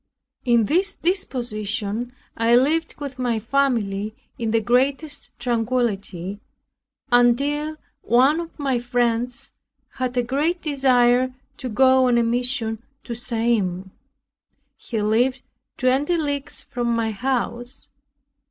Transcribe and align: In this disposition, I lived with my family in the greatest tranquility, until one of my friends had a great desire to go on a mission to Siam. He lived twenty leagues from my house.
In 0.45 0.65
this 0.65 0.93
disposition, 0.95 2.13
I 2.35 2.55
lived 2.55 2.95
with 2.99 3.19
my 3.19 3.37
family 3.37 4.15
in 4.35 4.49
the 4.49 4.59
greatest 4.59 5.37
tranquility, 5.37 6.39
until 7.11 7.77
one 8.01 8.39
of 8.39 8.57
my 8.57 8.79
friends 8.79 9.53
had 9.97 10.17
a 10.17 10.23
great 10.23 10.59
desire 10.59 11.35
to 11.57 11.69
go 11.69 12.07
on 12.07 12.17
a 12.17 12.23
mission 12.23 12.81
to 13.03 13.13
Siam. 13.13 13.91
He 14.75 14.99
lived 15.03 15.43
twenty 15.77 16.17
leagues 16.17 16.63
from 16.63 16.87
my 16.95 17.11
house. 17.11 17.87